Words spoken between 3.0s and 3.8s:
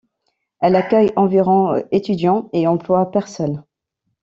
personnes.